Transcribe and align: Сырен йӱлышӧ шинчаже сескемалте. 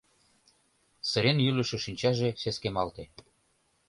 Сырен 1.09 1.37
йӱлышӧ 1.45 1.77
шинчаже 1.85 2.29
сескемалте. 2.41 3.03